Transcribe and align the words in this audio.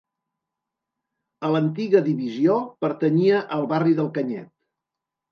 A 1.49 1.49
l'antiga 1.55 2.01
divisió, 2.07 2.55
pertanyia 2.85 3.41
al 3.57 3.67
barri 3.75 3.93
de 3.99 4.07
Canyet. 4.17 4.49